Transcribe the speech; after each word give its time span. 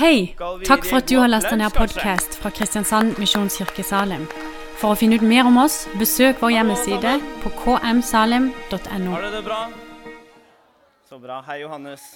Hei! 0.00 0.32
Takk 0.64 0.86
for 0.88 0.96
at 0.96 1.10
du 1.10 1.18
har 1.20 1.28
lasta 1.28 1.58
ned 1.60 1.74
podkast 1.76 2.38
fra 2.40 2.48
Kristiansand 2.56 3.18
Misjonskirke 3.20 3.82
Salim. 3.84 4.22
For 4.80 4.94
å 4.94 4.96
finne 4.96 5.18
ut 5.20 5.24
mer 5.28 5.44
om 5.44 5.58
oss, 5.60 5.82
besøk 6.00 6.38
vår 6.40 6.54
hjemmeside 6.54 7.10
på 7.42 7.50
kmsalim.no. 7.58 9.10
Har 9.12 9.26
du 9.26 9.34
det 9.34 9.42
bra? 9.44 9.58
Så 11.04 11.18
bra. 11.20 11.42
Hei, 11.44 11.58
Johannes. 11.66 12.06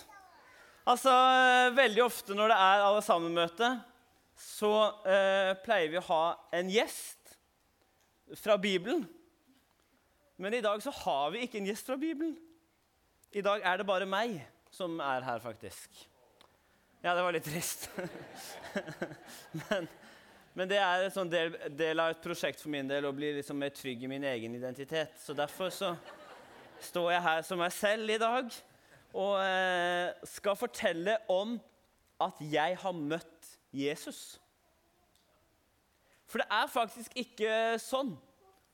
Altså, 0.88 1.12
eh, 1.12 1.74
Veldig 1.76 2.04
ofte 2.06 2.38
når 2.38 2.54
det 2.54 2.56
er 2.70 2.86
alle 2.86 3.04
sammen-møte, 3.04 3.71
så 4.46 4.72
eh, 5.04 5.53
pleier 5.66 5.92
vi 5.92 6.01
å 6.01 6.06
ha 6.08 6.22
en 6.56 6.72
gjest 6.72 7.37
fra 8.46 8.56
Bibelen. 8.56 9.04
Men 10.40 10.56
i 10.56 10.64
dag 10.64 10.80
så 10.80 10.96
har 11.04 11.37
vi 11.37 11.44
ikke 11.44 11.60
en 11.60 11.69
gjest 11.69 11.92
fra 11.92 12.01
Bibelen. 12.01 12.32
I 13.37 13.44
dag 13.44 13.60
er 13.60 13.76
det 13.76 13.90
bare 13.92 14.08
meg 14.08 14.40
som 14.72 14.96
er 15.04 15.28
her, 15.28 15.44
faktisk. 15.44 16.06
Ja, 17.05 17.12
det 17.12 17.20
var 17.20 17.34
litt 17.36 17.45
trist. 17.45 17.91
men, 19.60 19.88
men, 20.56 20.68
det 20.70 20.78
er 20.80 21.02
en 21.04 21.12
sånn 21.12 21.28
del, 21.28 21.52
del, 21.76 22.00
av 22.00 22.14
et 22.14 22.22
prosjekt 22.24 22.62
for 22.64 22.72
min 22.72 22.88
del 22.88 23.04
å 23.04 23.10
bli 23.12 23.34
liksom 23.42 23.60
mer 23.60 23.74
trygg 23.76 24.06
i 24.06 24.08
min 24.08 24.24
egen 24.24 24.54
identitet. 24.56 25.12
Så 25.20 25.36
derfor 25.36 25.68
så 25.68 25.90
står 26.80 27.10
jeg 27.12 27.26
her 27.26 27.45
som 27.45 27.60
meg 27.60 27.76
selv 27.76 28.09
i 28.09 28.16
dag 28.22 28.48
og 29.12 29.36
eh, 29.36 30.16
skal 30.32 30.56
fortelle 30.56 31.18
om 31.28 31.59
at 32.24 32.40
jeg 32.40 32.80
har 32.80 32.96
møtt 32.96 33.52
Jesus. 33.68 34.40
For 36.24 36.40
det 36.40 36.48
er 36.56 36.73
faktisk 36.73 37.20
ikke 37.20 37.54
sånn 37.84 38.16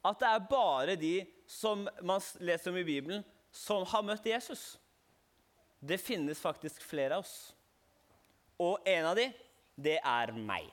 at 0.07 0.23
det 0.23 0.31
er 0.31 0.51
bare 0.55 1.01
de 1.03 1.17
som 1.51 1.83
man 1.99 2.23
leser 2.39 2.71
om 2.71 2.79
i 2.79 2.87
Bibelen, 2.95 3.27
som 3.51 3.83
har 3.91 4.07
møtt 4.07 4.31
Jesus. 4.39 4.77
Det 5.83 5.99
finnes 5.99 6.39
faktisk 6.39 6.87
flere 6.87 7.19
av 7.19 7.27
oss. 7.27 7.51
Og 8.61 8.85
en 8.89 9.09
av 9.09 9.17
de, 9.17 9.27
det 9.81 9.97
er 9.99 10.33
meg. 10.37 10.69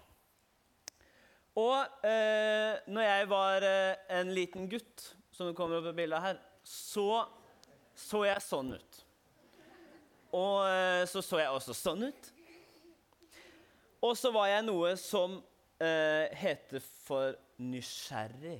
Og 1.57 2.05
eh, 2.05 2.77
når 2.91 3.07
jeg 3.07 3.29
var 3.31 3.65
eh, 3.65 4.05
en 4.19 4.33
liten 4.35 4.67
gutt, 4.69 5.07
som 5.33 5.49
det 5.49 5.55
kommer 5.57 5.79
opp 5.79 5.89
i 5.89 5.97
bildet 5.97 6.21
her, 6.21 6.39
så 6.67 7.25
så 7.97 8.21
jeg 8.27 8.43
sånn 8.45 8.75
ut. 8.77 8.97
Og 10.37 10.67
eh, 10.67 11.03
så 11.09 11.23
så 11.25 11.41
jeg 11.41 11.53
også 11.53 11.73
sånn 11.73 12.09
ut. 12.11 12.31
Og 14.05 14.13
så 14.19 14.29
var 14.35 14.51
jeg 14.51 14.67
noe 14.67 14.93
som 15.01 15.39
eh, 15.81 16.29
heter 16.37 16.83
for 16.83 17.33
nysgjerrig. 17.57 18.59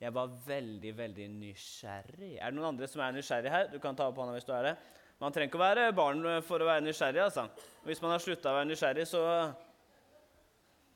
Jeg 0.00 0.12
var 0.12 0.32
veldig, 0.46 0.92
veldig 0.96 1.26
nysgjerrig. 1.32 2.34
Er 2.38 2.52
det 2.52 2.56
noen 2.56 2.70
andre 2.72 2.88
som 2.88 3.02
er 3.04 3.16
nysgjerrig 3.16 3.52
her? 3.52 3.68
Du 3.72 3.78
kan 3.82 3.96
ta 3.96 4.08
opp 4.08 4.16
hånda 4.20 4.36
hvis 4.36 4.48
du 4.48 4.52
er 4.56 4.70
det. 4.70 4.74
Man 5.16 5.32
trenger 5.32 5.48
ikke 5.48 5.56
å 5.56 5.64
være 5.64 5.92
barn 5.96 6.24
for 6.44 6.60
å 6.60 6.68
være 6.68 6.84
nysgjerrig. 6.84 7.22
altså. 7.24 7.46
Hvis 7.86 8.02
man 8.02 8.12
har 8.12 8.20
slutta 8.20 8.50
å 8.50 8.58
være 8.58 8.68
nysgjerrig, 8.72 9.06
så 9.08 9.22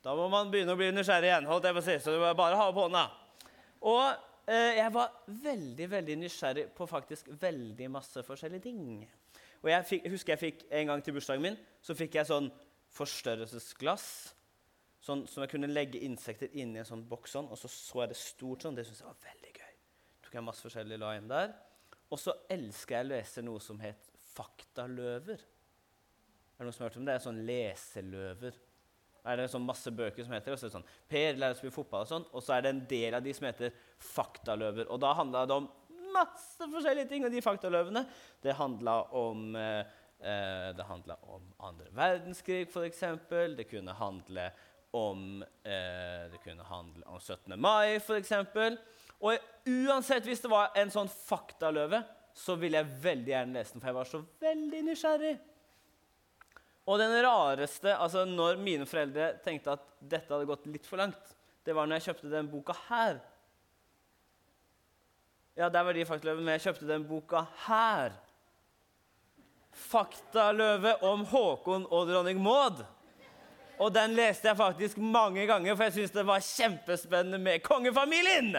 Da 0.01 0.15
må 0.17 0.27
man 0.29 0.49
begynne 0.49 0.73
å 0.73 0.77
bli 0.77 0.91
nysgjerrig 0.91 1.29
igjen. 1.29 1.45
holdt 1.45 1.65
jeg 1.65 1.73
på 1.73 1.81
å 1.81 1.85
si, 1.85 1.99
Så 1.99 2.11
du 2.11 2.19
må 2.19 2.33
bare 2.33 2.55
ha 2.57 2.67
opp 2.69 2.75
hånda. 2.75 3.09
Og 3.81 4.13
eh, 4.47 4.77
jeg 4.77 4.93
var 4.93 5.11
veldig 5.27 5.89
veldig 5.89 6.15
nysgjerrig 6.17 6.67
på 6.73 6.87
faktisk 6.87 7.27
veldig 7.41 7.89
masse 7.89 8.23
forskjellige 8.23 8.61
ting. 8.61 9.07
Og 9.61 9.69
jeg, 9.69 9.85
fikk, 9.85 10.05
husker 10.09 10.33
jeg 10.33 10.39
fikk 10.39 10.63
en 10.71 10.87
gang 10.87 11.03
til 11.03 11.13
bursdagen 11.13 11.41
min 11.41 11.57
så 11.81 11.93
fikk 11.97 12.17
jeg 12.17 12.29
sånn 12.29 12.49
forstørrelsesglass. 12.97 14.07
Sånn, 15.01 15.25
som 15.27 15.41
jeg 15.41 15.49
kunne 15.49 15.69
legge 15.69 16.01
insekter 16.05 16.49
inni 16.53 16.77
en 16.81 16.85
sånn 16.85 17.05
boks 17.09 17.33
sånn, 17.33 17.49
og 17.49 17.57
så 17.57 17.69
så 17.69 18.03
jeg 18.03 18.13
det 18.13 18.21
stort 18.21 18.65
sånn. 18.65 18.77
Det 18.77 18.85
syntes 18.85 19.01
jeg 19.01 19.09
var 19.09 19.21
veldig 19.25 19.53
gøy. 19.57 19.75
tok 20.21 20.33
jeg 20.37 20.45
masse 20.45 20.65
forskjellig 20.65 21.01
la 21.01 21.15
inn 21.17 21.29
der. 21.29 21.53
Og 22.11 22.19
så 22.21 22.35
elsker 22.53 22.99
jeg 22.99 23.05
å 23.05 23.11
lese 23.15 23.41
noe 23.45 23.61
som 23.63 23.79
het 23.81 24.10
faktaløver. 24.35 25.41
Er 25.41 26.59
det 26.59 26.67
noen 26.67 26.75
som 26.75 26.85
har 26.85 26.91
hørt 26.91 26.99
om 27.01 27.07
det? 27.07 27.17
Sånn 27.23 27.41
leseløver. 27.47 28.57
Er 29.21 29.37
det 29.37 29.51
sånn 29.53 29.65
masse 29.65 29.91
bøker 29.93 30.25
som 30.25 30.33
heter 30.33 30.55
og 30.55 30.59
Så 30.61 30.71
sånn, 30.73 30.87
Per 31.09 31.37
lærer 31.37 31.53
å 31.53 31.59
spille 31.59 31.75
fotball, 31.75 32.07
og 32.07 32.09
sånn, 32.09 32.25
og 32.33 32.41
så 32.41 32.55
er 32.55 32.65
det 32.65 32.71
en 32.73 32.83
del 32.89 33.17
av 33.17 33.25
de 33.25 33.33
som 33.37 33.45
heter 33.45 33.75
faktaløver. 34.01 34.89
Og 34.89 35.01
da 35.01 35.13
handla 35.17 35.45
det 35.45 35.57
om 35.59 35.69
masse 36.11 36.67
forskjellige 36.73 37.09
ting. 37.11 37.25
Og 37.25 37.33
de 37.33 37.43
faktaløvene 37.43 38.05
det 38.43 38.57
handla 38.57 38.97
om 39.17 39.55
eh, 39.55 39.97
eh 40.21 40.69
det 40.77 40.87
handla 40.89 41.17
om 41.33 41.47
andre 41.59 41.89
verdenskrig, 41.97 42.67
f.eks. 42.69 43.03
Det 43.57 43.69
kunne 43.69 43.93
handle 43.97 44.51
om 44.91 45.43
eh, 45.63 46.31
det 46.31 46.41
kunne 46.43 46.63
handle 46.67 47.05
om 47.07 47.19
17. 47.19 47.59
mai, 47.59 47.95
f.eks. 47.95 48.33
Og 49.21 49.37
uansett 49.69 50.25
hvis 50.25 50.41
det 50.41 50.51
var 50.51 50.73
en 50.75 50.91
sånn 50.91 51.09
faktaløve, 51.09 52.01
så 52.37 52.55
ville 52.59 52.79
jeg 52.79 52.99
veldig 53.03 53.33
gjerne 53.33 53.57
lese 53.57 53.75
den, 53.75 53.81
for 53.81 53.91
jeg 53.91 53.97
var 53.97 54.09
så 54.09 54.21
veldig 54.41 54.81
nysgjerrig. 54.87 55.33
Og 56.89 56.97
den 56.99 57.13
rareste, 57.23 57.93
altså 57.93 58.23
når 58.25 58.57
mine 58.61 58.87
foreldre 58.89 59.35
tenkte 59.45 59.75
at 59.75 59.83
dette 59.99 60.33
hadde 60.33 60.49
gått 60.49 60.65
litt 60.71 60.87
for 60.87 61.01
langt, 61.01 61.35
det 61.65 61.75
var 61.77 61.85
når 61.85 61.99
jeg 61.99 62.09
kjøpte 62.09 62.31
den 62.31 62.49
boka 62.49 62.75
her. 62.87 63.19
Ja, 65.59 65.69
der 65.69 65.83
var 65.83 65.93
de 65.93 66.07
faktaløve, 66.07 66.41
men 66.41 66.55
jeg 66.55 66.65
kjøpte 66.65 66.87
den 66.89 67.05
boka 67.05 67.43
her. 67.67 68.15
Faktaløve 69.71 70.95
om 71.05 71.25
Håkon 71.27 71.85
og 71.91 72.09
dronning 72.09 72.41
Maud. 72.41 72.81
Og 73.81 73.89
den 73.93 74.13
leste 74.17 74.49
jeg 74.49 74.57
faktisk 74.57 74.97
mange 75.01 75.45
ganger, 75.49 75.75
for 75.75 75.87
jeg 75.87 75.95
syntes 75.95 76.15
det 76.15 76.25
var 76.27 76.43
kjempespennende 76.45 77.39
med 77.41 77.63
kongefamilien. 77.65 78.57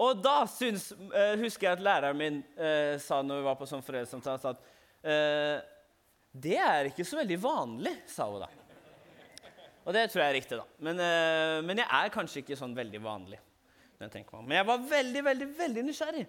Og 0.00 0.22
da 0.24 0.38
syns, 0.48 0.90
uh, 0.96 1.36
husker 1.40 1.68
jeg 1.68 1.78
at 1.78 1.84
læreren 1.84 2.18
min 2.18 2.40
uh, 2.56 2.96
sa 3.02 3.20
når 3.24 3.42
vi 3.42 3.48
var 3.50 3.58
på 3.60 3.68
sånn 3.68 3.84
foreldresamtale, 3.84 4.54
at 4.54 4.64
uh, 5.04 5.60
det 6.40 6.56
er 6.62 6.88
ikke 6.88 7.04
så 7.04 7.20
veldig 7.20 7.38
vanlig, 7.42 7.94
sa 8.08 8.28
hun 8.30 8.44
da. 8.44 8.48
Og 9.80 9.94
det 9.96 10.06
tror 10.12 10.22
jeg 10.22 10.30
er 10.30 10.36
riktig, 10.38 10.58
da. 10.60 10.66
Men, 10.86 11.00
men 11.66 11.80
jeg 11.80 11.88
er 11.96 12.12
kanskje 12.14 12.42
ikke 12.42 12.58
sånn 12.58 12.76
veldig 12.76 13.00
vanlig. 13.02 13.38
Jeg 14.00 14.24
men 14.32 14.54
jeg 14.54 14.66
var 14.68 14.84
veldig, 14.88 15.22
veldig, 15.24 15.48
veldig 15.58 15.82
nysgjerrig. 15.88 16.26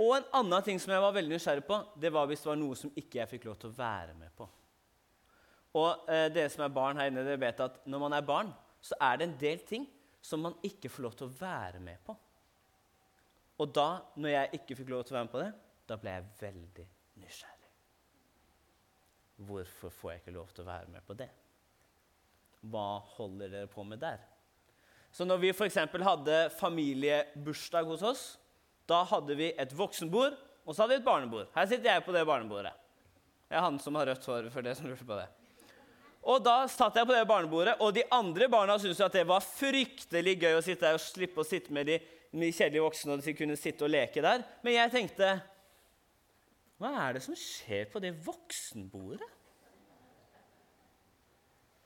Og 0.00 0.12
en 0.16 0.28
annen 0.38 0.64
ting 0.64 0.78
som 0.80 0.92
jeg 0.92 1.02
var 1.02 1.12
veldig 1.16 1.34
nysgjerrig 1.34 1.64
på, 1.66 1.78
det 2.00 2.12
var 2.12 2.28
hvis 2.28 2.44
det 2.44 2.50
var 2.50 2.58
noe 2.60 2.76
som 2.78 2.92
ikke 2.92 3.18
jeg 3.18 3.30
fikk 3.32 3.46
lov 3.48 3.58
til 3.60 3.72
å 3.72 3.76
være 3.76 4.14
med 4.16 4.32
på. 4.36 4.46
Og 5.76 6.08
eh, 6.12 6.28
dere 6.32 6.52
som 6.52 6.64
er 6.64 6.72
barn 6.72 7.00
her 7.00 7.10
inne, 7.10 7.24
dere 7.24 7.40
vet 7.40 7.60
at 7.64 7.82
når 7.88 8.02
man 8.06 8.16
er 8.16 8.24
barn, 8.28 8.52
så 8.80 8.96
er 9.08 9.18
det 9.18 9.26
en 9.26 9.36
del 9.40 9.60
ting 9.68 9.84
som 10.24 10.40
man 10.44 10.56
ikke 10.64 10.90
får 10.92 11.04
lov 11.04 11.18
til 11.18 11.28
å 11.28 11.36
være 11.36 11.82
med 11.84 12.00
på. 12.06 12.16
Og 13.62 13.72
da, 13.72 13.88
når 14.20 14.32
jeg 14.32 14.60
ikke 14.60 14.76
fikk 14.80 14.92
lov 14.92 15.04
til 15.06 15.14
å 15.14 15.18
være 15.18 15.28
med 15.28 15.34
på 15.34 15.42
det, 15.42 15.50
da 15.86 15.98
ble 16.00 16.14
jeg 16.16 16.30
veldig 16.40 16.86
nysgjerrig. 17.22 17.70
Hvorfor 19.48 19.92
får 19.92 20.12
jeg 20.12 20.22
ikke 20.22 20.34
lov 20.36 20.52
til 20.54 20.64
å 20.64 20.70
være 20.70 20.90
med 20.92 21.04
på 21.06 21.16
det? 21.16 21.28
Hva 22.66 22.88
holder 23.16 23.52
dere 23.52 23.70
på 23.70 23.84
med 23.86 24.00
der? 24.02 24.20
Så 25.12 25.24
når 25.24 25.40
vi 25.40 25.52
f.eks. 25.54 25.78
hadde 26.04 26.40
familiebursdag 26.58 27.88
hos 27.88 28.04
oss, 28.04 28.24
da 28.88 29.02
hadde 29.08 29.36
vi 29.38 29.52
et 29.56 29.72
voksenbord, 29.76 30.36
og 30.66 30.74
så 30.74 30.82
hadde 30.82 30.96
vi 30.96 31.00
et 31.00 31.06
barnebord. 31.06 31.48
Her 31.54 31.68
sitter 31.70 31.92
jeg 31.92 32.04
på 32.04 32.14
det 32.14 32.26
barnebordet. 32.28 32.74
Jeg 33.46 33.58
er 33.60 33.64
han 33.64 33.78
som 33.80 33.96
har 33.96 34.10
rødt 34.10 34.26
hår, 34.26 34.48
for 34.52 34.66
det 34.66 34.74
som 34.76 34.88
lurte 34.90 35.06
på 35.06 35.16
det. 35.16 35.26
Og 36.26 36.42
da 36.42 36.56
satt 36.70 36.96
jeg 36.98 37.06
på 37.06 37.14
det 37.14 37.26
barnebordet, 37.28 37.76
og 37.78 37.94
de 37.94 38.02
andre 38.10 38.48
barna 38.50 38.74
syntes 38.82 39.00
at 39.04 39.14
det 39.14 39.22
var 39.28 39.44
fryktelig 39.46 40.34
gøy 40.42 40.56
å 40.56 40.64
sitte 40.64 40.88
der 40.88 40.98
og 40.98 41.04
slippe 41.04 41.42
å 41.42 41.46
sitte 41.46 41.74
med 41.74 41.86
de 41.86 42.00
mye 42.34 42.54
kjedelige 42.54 42.84
voksne 42.84 43.14
og 43.14 43.22
de 43.22 43.36
kunne 43.36 43.58
sitte 43.58 43.86
og 43.86 43.92
leke 43.92 44.24
der. 44.24 44.44
Men 44.66 44.78
jeg 44.78 44.94
tenkte 44.94 45.30
Hva 46.80 46.92
er 47.06 47.16
det 47.16 47.24
som 47.24 47.36
skjer 47.38 47.86
på 47.92 48.02
det 48.02 48.12
voksenbordet? 48.26 49.30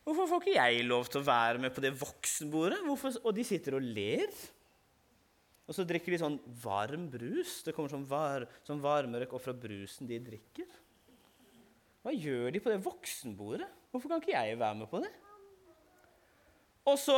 Hvorfor 0.06 0.26
får 0.26 0.40
ikke 0.42 0.56
jeg 0.56 0.86
lov 0.88 1.06
til 1.06 1.20
å 1.20 1.26
være 1.28 1.60
med 1.62 1.74
på 1.74 1.82
det 1.84 1.92
voksenbordet? 2.00 2.80
Hvorfor? 2.82 3.20
Og 3.22 3.36
de 3.36 3.44
sitter 3.46 3.76
og 3.78 3.84
ler. 3.84 4.32
Og 5.70 5.76
så 5.76 5.84
drikker 5.86 6.10
de 6.10 6.18
sånn 6.18 6.38
varm 6.64 7.04
brus. 7.12 7.60
Det 7.62 7.74
kommer 7.76 7.92
sånn, 7.92 8.08
var, 8.10 8.48
sånn 8.66 8.80
varmerøk 8.82 9.36
opp 9.36 9.44
fra 9.44 9.54
brusen 9.54 10.08
de 10.10 10.18
drikker. 10.26 10.66
Hva 12.02 12.14
gjør 12.16 12.48
de 12.56 12.62
på 12.64 12.72
det 12.72 12.80
voksenbordet? 12.82 13.68
Hvorfor 13.92 14.10
kan 14.10 14.24
ikke 14.24 14.34
jeg 14.34 14.58
være 14.58 14.78
med 14.80 14.90
på 14.90 15.02
det? 15.04 15.12
Og 16.88 16.96
så, 16.96 17.14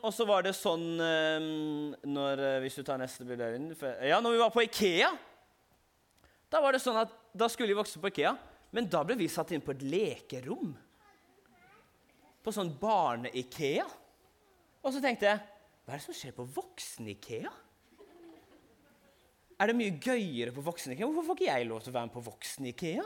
og 0.00 0.12
så, 0.14 0.24
var 0.24 0.46
det 0.46 0.54
sånn 0.56 0.84
når, 0.96 2.40
eh, 2.40 2.60
Hvis 2.64 2.78
du 2.78 2.84
tar 2.86 2.96
neste 3.00 3.26
bilde 3.28 3.50
Ja, 4.08 4.22
når 4.24 4.32
vi 4.32 4.40
var 4.40 4.54
på 4.54 4.64
Ikea 4.64 5.10
Da 6.48 6.62
var 6.64 6.72
det 6.72 6.80
sånn 6.80 6.96
at 7.02 7.12
da 7.36 7.50
skulle 7.52 7.74
vi 7.74 7.76
vokse 7.76 8.00
på 8.00 8.08
Ikea, 8.08 8.30
men 8.72 8.86
da 8.88 9.02
ble 9.04 9.18
vi 9.20 9.26
satt 9.28 9.50
inn 9.52 9.60
på 9.60 9.74
et 9.74 9.82
lekerom. 9.84 10.70
På 12.40 12.54
sånn 12.54 12.70
barne-Ikea. 12.80 13.84
Og 14.80 14.94
så 14.94 15.02
tenkte 15.04 15.28
jeg 15.28 15.42
Hva 15.84 15.92
er 15.92 16.00
det 16.00 16.06
som 16.06 16.16
skjer 16.16 16.32
på 16.38 16.46
voksen-Ikea? 16.54 17.52
Er 19.60 19.68
det 19.68 19.76
mye 19.76 19.98
gøyere 20.00 20.54
på 20.56 20.64
voksen-Ikea? 20.64 21.04
Hvorfor 21.04 21.28
får 21.28 21.38
ikke 21.42 21.50
jeg 21.50 21.68
lov 21.68 21.84
til 21.84 21.92
å 21.92 21.96
være 21.98 22.08
med 22.08 22.16
på 22.16 22.24
voksen-Ikea? 22.30 23.04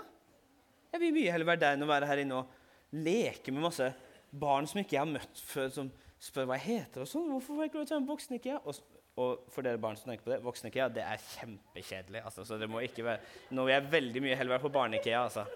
Jeg 0.94 1.02
vil 1.02 1.16
mye 1.18 1.34
heller 1.34 1.50
være 1.50 1.62
der 1.64 1.74
enn 1.74 1.86
å 1.86 1.90
være 1.90 2.12
her 2.12 2.22
inne 2.22 2.38
og 2.38 2.94
leke 3.02 3.50
med 3.54 3.66
masse 3.66 3.90
barn 4.30 4.68
som 4.70 4.80
ikke 4.80 4.96
jeg 4.96 5.02
har 5.02 5.10
møtt 5.10 5.44
før, 5.46 5.70
som 5.74 5.92
spør 6.20 6.50
hva 6.50 6.58
jeg 6.60 6.66
heter. 6.68 7.04
og 7.04 7.10
sånn. 7.10 7.30
Hvorfor 7.32 7.56
får 7.56 7.64
jeg 7.64 7.72
ikke 7.72 7.80
lov 7.80 7.86
til 7.86 7.94
å 7.94 7.98
være 7.98 8.04
med 8.04 8.12
voksen-IKEA? 8.14 8.60
Og, 8.64 9.00
og, 9.20 9.48
for 9.54 9.66
dere 9.66 9.80
barn 9.82 9.98
som 9.98 10.12
tenker 10.12 10.26
på 10.26 10.34
det, 10.34 10.42
voksen-IKEA 10.44 10.90
det 10.94 11.06
er 11.06 11.24
kjempekjedelig. 11.30 12.22
Altså, 12.28 12.44
så 12.46 12.60
det 12.60 12.68
må 12.70 12.84
ikke 12.84 13.06
være, 13.06 13.34
Nå 13.56 13.66
vil 13.66 13.76
jeg 13.76 13.90
veldig 13.96 14.24
mye 14.26 14.38
heller 14.38 14.56
være 14.56 14.66
på 14.68 14.74
barne-IKEA. 14.76 15.24
Altså. 15.24 15.48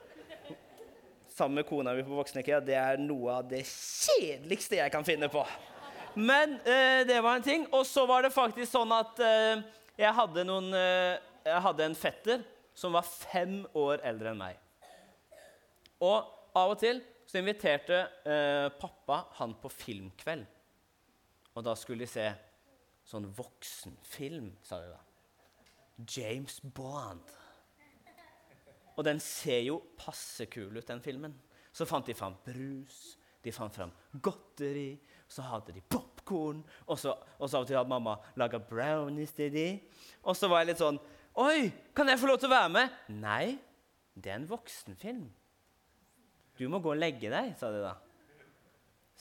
sammen 1.34 1.54
med 1.54 1.66
kona 1.66 1.94
mi 1.94 2.02
på 2.02 2.14
Voksenikea, 2.14 2.60
det 2.62 2.76
er 2.78 3.00
noe 3.02 3.40
av 3.40 3.46
det 3.50 3.64
kjedeligste 3.66 4.78
jeg 4.78 4.92
kan 4.94 5.06
finne 5.06 5.28
på. 5.32 5.42
Men 6.14 6.60
eh, 6.62 7.02
det 7.06 7.18
var 7.24 7.40
en 7.40 7.46
ting. 7.46 7.66
Og 7.74 7.86
så 7.86 8.04
var 8.06 8.22
det 8.22 8.30
faktisk 8.34 8.70
sånn 8.70 8.92
at 8.94 9.18
eh, 9.18 9.64
jeg, 9.98 10.12
hadde 10.14 10.44
noen, 10.46 10.70
eh, 10.78 11.16
jeg 11.42 11.64
hadde 11.66 11.88
en 11.88 11.98
fetter 11.98 12.44
som 12.74 12.94
var 12.94 13.06
fem 13.06 13.64
år 13.74 14.02
eldre 14.06 14.30
enn 14.30 14.38
meg. 14.38 14.60
Og 16.02 16.22
av 16.54 16.76
og 16.76 16.78
til 16.78 17.02
så 17.34 17.40
inviterte 17.42 17.96
eh, 18.30 18.68
pappa 18.78 19.24
han 19.40 19.56
på 19.58 19.66
filmkveld. 19.74 20.44
Og 21.58 21.64
da 21.66 21.72
skulle 21.74 22.04
de 22.04 22.06
se 22.12 22.28
sånn 23.10 23.26
voksenfilm, 23.34 24.52
sa 24.62 24.78
de 24.78 24.92
da. 24.92 25.00
James 25.98 26.60
Bond. 26.62 27.34
Og 28.94 29.02
den 29.02 29.18
ser 29.18 29.64
jo 29.66 29.80
passe 29.98 30.46
kul 30.46 30.78
ut, 30.78 30.86
den 30.86 31.02
filmen. 31.02 31.34
Så 31.74 31.88
fant 31.90 32.06
de 32.06 32.14
fram 32.14 32.38
brus, 32.46 33.16
de 33.42 33.50
fant 33.50 33.74
fram 33.74 33.90
godteri, 34.14 34.92
så 35.26 35.42
hadde 35.50 35.74
de 35.74 35.82
popkorn, 35.82 36.62
og 36.86 37.02
så, 37.02 37.18
av 37.18 37.50
og 37.50 37.66
til 37.66 37.80
hadde 37.80 37.90
mamma 37.90 38.20
laga 38.38 38.62
brownies 38.62 39.34
til 39.34 39.50
de. 39.50 39.68
Og 40.22 40.38
så 40.38 40.46
var 40.46 40.62
jeg 40.62 40.76
litt 40.76 40.86
sånn 40.86 41.02
Oi, 41.42 41.66
kan 41.98 42.06
jeg 42.06 42.20
få 42.22 42.30
lov 42.30 42.38
til 42.38 42.46
å 42.46 42.54
være 42.54 42.74
med? 42.76 42.98
Nei, 43.10 43.56
det 44.14 44.30
er 44.30 44.38
en 44.38 44.52
voksenfilm. 44.54 45.32
Du 46.58 46.66
må 46.70 46.80
gå 46.82 46.92
og 46.94 47.00
legge 47.00 47.30
deg, 47.32 47.54
sa 47.58 47.70
de 47.74 47.82
da. 47.82 47.94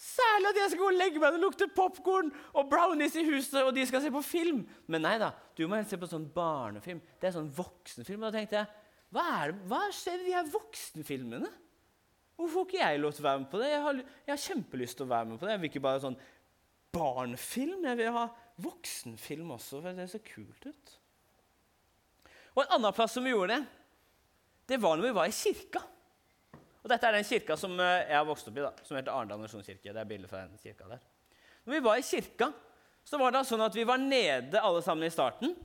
Særlig 0.03 0.49
at 0.49 0.57
jeg 0.57 0.71
skal 0.71 0.81
gå 0.81 0.87
og 0.89 0.97
legge 0.97 1.21
meg! 1.21 1.35
Det 1.35 1.41
lukter 1.41 1.69
popkorn 1.73 2.31
og 2.57 2.69
brownies 2.69 3.15
i 3.19 3.25
huset, 3.27 3.59
og 3.61 3.73
de 3.75 3.85
skal 3.87 4.01
se 4.03 4.11
på 4.13 4.23
film! 4.25 4.63
Men 4.91 5.05
nei 5.05 5.15
da, 5.21 5.31
du 5.57 5.65
må 5.67 5.77
helst 5.77 5.93
se 5.93 5.99
på 6.01 6.09
sånn 6.09 6.25
barnefilm. 6.33 7.01
Det 7.21 7.29
er 7.29 7.35
sånn 7.37 7.51
voksenfilm. 7.53 8.23
Og 8.23 8.31
da 8.31 8.39
tenkte 8.41 8.59
jeg, 8.59 8.81
hva, 9.13 9.25
er 9.37 9.53
det, 9.53 9.67
hva 9.69 9.83
skjer 9.93 10.23
i 10.23 10.27
de 10.27 10.33
her 10.35 10.49
voksenfilmene? 10.49 11.51
Hvorfor 12.33 12.53
får 12.55 12.67
ikke 12.67 12.81
jeg 12.81 13.01
lov 13.03 13.13
til 13.13 13.23
å 13.23 13.27
være 13.27 13.41
med 13.43 13.51
på 13.51 13.61
det? 13.61 13.69
Jeg 13.69 13.83
har, 13.85 14.01
jeg 14.25 14.33
har 14.33 14.43
kjempelyst 14.47 14.97
til 14.97 15.05
å 15.05 15.11
være 15.13 15.29
med 15.29 15.39
på 15.39 15.45
det. 15.45 15.53
Jeg 15.53 15.61
vil 15.61 15.71
ikke 15.71 15.85
bare 15.85 16.03
sånn 16.07 16.19
barnefilm. 16.97 17.85
Jeg 17.85 17.99
vil 18.01 18.17
ha 18.17 18.25
voksenfilm 18.65 19.53
også, 19.53 19.83
for 19.85 20.01
det 20.01 20.09
ser 20.09 20.25
kult 20.25 20.67
ut. 20.67 20.97
Og 22.57 22.65
En 22.65 22.75
annen 22.79 22.97
plass 22.97 23.15
som 23.15 23.25
vi 23.25 23.33
gjorde 23.33 23.55
det, 23.55 23.63
det 24.73 24.81
var 24.81 24.97
når 24.97 25.07
vi 25.07 25.17
var 25.21 25.29
i 25.29 25.37
kirka. 25.37 25.85
Og 26.83 26.91
Dette 26.91 27.07
er 27.07 27.15
den 27.15 27.27
kirka 27.27 27.55
som 27.59 27.77
eh, 27.79 28.09
jeg 28.09 28.17
har 28.17 28.27
vokst 28.27 28.49
opp 28.49 28.57
i, 28.59 28.63
da, 28.65 28.71
som 28.83 28.97
heter 28.99 29.13
Arendal 29.13 29.39
misjonskirke. 29.39 29.93
Det 29.95 30.01
er 30.01 30.09
bildet 30.09 30.31
fra 30.31 30.43
den 30.43 30.59
kirka 30.59 30.89
der. 30.91 31.03
Når 31.63 31.77
vi 31.77 31.83
var 31.85 31.99
i 31.99 32.03
kirka, 32.03 32.49
så 33.07 33.19
var 33.19 33.31
det 33.31 33.45
sånn 33.47 33.63
at 33.63 33.75
vi 33.75 33.85
var 33.87 34.01
nede 34.01 34.59
alle 34.59 34.83
sammen 34.83 35.07
i 35.07 35.13
starten. 35.13 35.55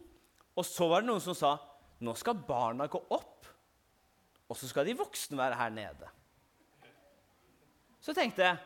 Og 0.59 0.67
så 0.67 0.87
var 0.91 1.03
det 1.03 1.11
noen 1.11 1.23
som 1.23 1.37
sa 1.39 1.57
nå 1.99 2.15
skal 2.15 2.39
barna 2.47 2.87
gå 2.87 3.01
opp, 3.11 3.47
og 4.47 4.57
så 4.57 4.69
skal 4.71 4.87
de 4.87 4.95
voksne 4.99 5.39
være 5.39 5.59
her 5.59 5.73
nede. 5.75 6.11
Så 7.99 8.15
tenkte 8.15 8.47
jeg 8.47 8.61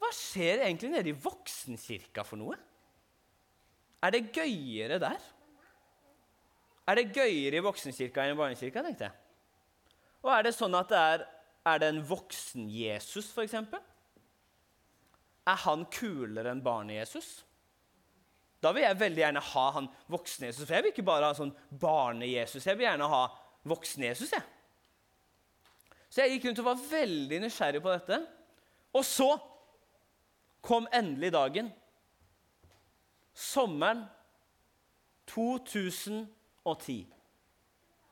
hva 0.00 0.10
skjer 0.16 0.64
egentlig 0.64 0.90
nede 0.94 1.12
i 1.12 1.16
voksenkirka 1.16 2.24
for 2.26 2.40
noe? 2.40 2.56
Er 4.00 4.14
det 4.14 4.30
gøyere 4.32 4.98
der? 4.98 5.18
Er 6.88 6.98
det 6.98 7.12
gøyere 7.14 7.60
i 7.60 7.64
voksenkirka 7.64 8.24
enn 8.24 8.34
i 8.34 8.38
barnekirka? 8.38 8.82
tenkte 8.82 9.06
jeg. 9.06 9.18
Og 10.24 10.32
er 10.34 10.48
det 10.48 10.56
sånn 10.56 10.74
at 10.74 10.90
det 10.90 11.02
er 11.12 11.26
er 11.66 11.80
det 11.80 11.88
en 11.92 12.02
voksen-Jesus, 12.08 13.32
f.eks.? 13.34 13.54
Er 15.50 15.62
han 15.64 15.84
kulere 15.92 16.52
enn 16.52 16.62
barne-Jesus? 16.64 17.28
Da 18.60 18.72
vil 18.76 18.84
jeg 18.84 19.00
veldig 19.00 19.22
gjerne 19.22 19.42
ha 19.44 19.66
han 19.76 19.88
voksen-Jesus. 20.12 20.66
For 20.66 20.76
jeg 20.76 20.84
vil 20.84 20.92
ikke 20.94 21.06
bare 21.08 21.30
ha 21.30 21.36
sånn 21.36 21.52
barne-Jesus. 21.80 22.66
Jeg 22.66 22.76
vil 22.76 22.86
gjerne 22.88 23.08
ha 23.08 23.22
voksen-Jesus. 23.68 24.34
jeg. 24.36 24.44
Så 26.10 26.24
jeg 26.24 26.36
gikk 26.36 26.48
rundt 26.48 26.60
og 26.62 26.68
var 26.72 26.86
veldig 26.90 27.40
nysgjerrig 27.44 27.82
på 27.84 27.94
dette. 27.94 28.18
Og 28.96 29.04
så 29.06 29.30
kom 30.60 30.88
endelig 30.92 31.32
dagen. 31.32 31.70
Sommeren 33.32 34.04
2010. 35.30 37.06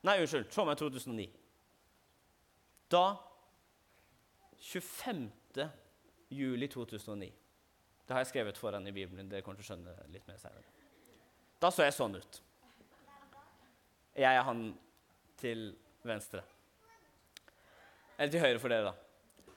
Nei, 0.06 0.16
unnskyld. 0.22 0.52
Sommeren 0.54 0.78
2009. 0.78 1.26
Da 2.88 3.04
25. 4.60 5.30
juli 6.28 6.68
2009. 6.68 7.32
Det 8.06 8.14
har 8.14 8.24
jeg 8.24 8.30
skrevet 8.32 8.58
foran 8.58 8.86
i 8.88 8.92
Bibelen. 8.92 9.28
Dere 9.28 9.44
kommer 9.44 9.60
til 9.60 9.66
å 9.66 9.70
skjønne 9.74 9.94
litt 10.12 10.26
mer 10.28 10.38
senere. 10.40 10.64
Da 11.60 11.70
så 11.74 11.84
jeg 11.84 11.96
sånn 11.96 12.16
ut. 12.16 12.40
Jeg 14.18 14.34
er 14.34 14.46
han 14.46 14.62
til 15.38 15.68
venstre. 16.06 16.42
Eller 18.18 18.32
til 18.32 18.42
høyre 18.42 18.62
for 18.62 18.72
dere, 18.72 18.90
da. 18.90 19.54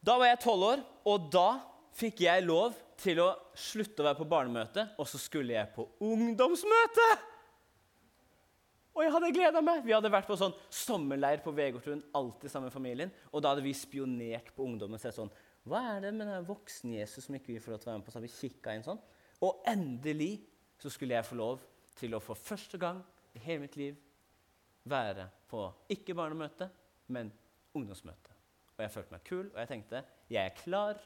Da 0.00 0.16
var 0.20 0.30
jeg 0.30 0.42
tolv 0.42 0.66
år, 0.66 0.84
og 1.08 1.28
da 1.32 1.48
fikk 1.96 2.24
jeg 2.24 2.44
lov 2.46 2.76
til 3.00 3.20
å 3.22 3.30
slutte 3.56 4.02
å 4.02 4.08
være 4.08 4.18
på 4.20 4.28
barnemøte, 4.28 4.86
og 5.00 5.08
så 5.08 5.20
skulle 5.20 5.56
jeg 5.56 5.72
på 5.76 5.86
ungdomsmøte! 6.04 7.08
Og 9.00 9.06
jeg 9.06 9.12
hadde 9.14 9.28
gleda 9.32 9.60
meg. 9.64 9.78
Vi 9.80 9.94
hadde 9.96 10.10
vært 10.12 10.26
på 10.28 10.36
sånn 10.36 10.52
sommerleir 10.68 11.40
på 11.40 11.54
Vegårtun, 11.56 12.02
alltid 12.12 12.52
sammen 12.52 12.68
med 12.68 12.74
familien. 12.74 13.12
Og 13.32 13.40
da 13.40 13.54
hadde 13.54 13.64
vi 13.64 13.72
spionert 13.72 14.50
på 14.52 14.66
ungdommen 14.66 14.98
og 14.98 15.00
sett 15.00 15.16
sånn 15.16 15.32
Hva 15.64 15.80
er 15.94 16.02
det 16.04 16.10
med 16.18 16.28
den 16.28 16.44
voksen-Jesus 16.44 17.24
som 17.24 17.38
ikke 17.38 17.54
vi 17.54 17.62
får 17.64 17.72
lov 17.72 17.80
til 17.80 17.88
å 17.88 17.92
være 17.94 18.02
med 18.02 18.04
på? 18.04 18.12
Så 18.12 18.20
hadde 18.20 18.28
vi 18.28 18.34
kikka 18.34 18.76
inn 18.76 18.84
sånn. 18.84 19.00
Og 19.40 19.64
endelig 19.72 20.28
så 20.84 20.92
skulle 20.92 21.16
jeg 21.16 21.28
få 21.30 21.40
lov 21.40 21.64
til 21.96 22.12
å 22.12 22.20
for 22.20 22.36
første 22.36 22.76
gang 22.80 23.00
i 23.32 23.40
hele 23.40 23.64
mitt 23.64 23.80
liv 23.80 23.96
være 24.84 25.30
på 25.48 25.64
ikke 25.96 26.16
barnemøte, 26.20 26.68
men 27.08 27.32
ungdomsmøte. 27.72 28.36
Og 28.76 28.84
jeg 28.84 28.96
følte 28.98 29.16
meg 29.16 29.26
kul, 29.32 29.46
og 29.48 29.58
jeg 29.62 29.72
tenkte 29.72 30.04
jeg 30.28 30.44
er 30.44 30.56
klar 30.60 31.00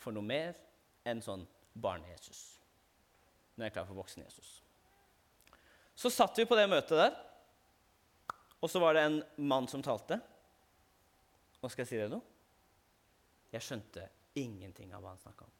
for 0.00 0.16
noe 0.16 0.24
mer 0.24 0.56
enn 1.04 1.20
sånn 1.24 1.44
barne-Jesus. 1.76 2.46
Jeg 3.60 3.68
er 3.68 3.76
klar 3.76 3.92
for 3.92 4.00
voksen-Jesus. 4.00 4.63
Så 5.94 6.10
satt 6.10 6.38
vi 6.38 6.46
på 6.48 6.56
det 6.58 6.66
møtet 6.70 6.98
der, 6.98 7.16
og 8.60 8.70
så 8.70 8.80
var 8.82 8.96
det 8.96 9.02
en 9.06 9.18
mann 9.36 9.68
som 9.70 9.82
talte. 9.84 10.18
Og 11.60 11.70
skal 11.72 11.84
jeg 11.84 11.90
si 11.90 11.98
dere 11.98 12.12
noe? 12.12 12.24
Jeg 13.54 13.62
skjønte 13.62 14.08
ingenting 14.40 14.94
av 14.94 15.04
hva 15.04 15.12
han 15.12 15.20
snakka 15.20 15.46
om. 15.46 15.52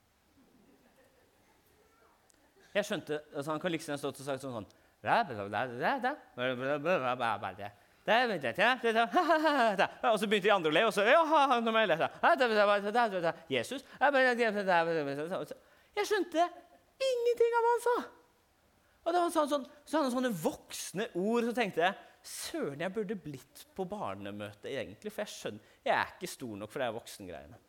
Jeg 2.75 2.88
skjønte, 2.88 3.20
altså 3.36 3.52
Han 3.52 3.60
kan 3.62 3.70
liksom 3.70 3.98
stått 4.00 4.19
og 4.19 4.26
sagt 4.26 4.42
sånn 4.42 4.56
sånn 4.56 4.66
Og 10.10 10.19
så 10.20 10.26
begynte 10.26 10.48
de 10.48 10.52
andre 10.54 10.70
å 10.72 10.75
le, 10.75 10.82
og 10.88 10.92
så 10.96 11.04
Jesus 13.53 13.84
Jeg 15.94 16.10
skjønte 16.10 16.48
ingenting 17.05 17.55
av 17.55 17.62
hva 17.62 17.70
han 17.70 17.84
sa. 17.84 17.96
Og 19.05 19.13
da 19.13 19.23
sa 19.29 19.44
sånn, 19.49 19.67
så 19.84 19.99
hadde 19.99 20.08
han 20.08 20.15
sånne 20.17 20.32
voksne 20.41 21.11
ord. 21.20 21.44
Så 21.49 21.55
tenkte 21.56 21.84
jeg 21.84 21.96
søren, 22.25 22.81
jeg 22.81 22.94
burde 22.94 23.19
blitt 23.20 23.65
på 23.77 23.87
barnemøte, 23.89 24.70
egentlig. 24.73 25.13
For 25.13 25.25
jeg 25.25 25.34
skjønner, 25.34 25.73
jeg 25.84 25.94
er 25.99 26.13
ikke 26.15 26.31
stor 26.32 26.58
nok 26.61 26.73
for 26.73 26.84
de 26.84 26.91
voksengreiene. 26.96 27.61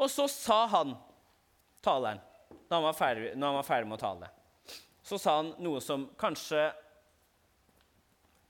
Og 0.00 0.08
så 0.08 0.24
sa 0.32 0.62
han, 0.72 0.94
taleren, 1.84 2.22
når 2.70 2.76
han, 2.76 2.86
var 2.86 2.96
ferdig, 2.96 3.32
når 3.36 3.50
han 3.50 3.58
var 3.58 3.66
ferdig 3.68 3.90
med 3.90 3.98
å 3.98 4.04
tale, 4.04 4.30
så 5.04 5.18
sa 5.20 5.36
han 5.40 5.52
noe 5.60 5.82
som 5.84 6.06
kanskje 6.18 6.62